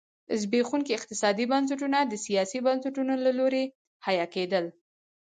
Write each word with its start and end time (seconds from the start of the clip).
زبېښونکي 0.41 0.91
اقتصادي 0.95 1.45
بنسټونه 1.51 1.97
د 2.05 2.13
سیاسي 2.25 2.59
بنسټونو 2.67 3.13
له 3.25 3.31
لوري 3.39 3.65
حیه 4.05 4.27
کېدل. 4.35 4.65